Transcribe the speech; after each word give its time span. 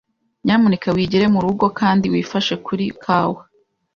Nyamuneka 0.45 0.87
wigire 0.95 1.25
murugo, 1.33 1.65
kandi 1.79 2.05
wifashe 2.13 2.53
kuri 2.65 2.85
kawa. 3.03 3.41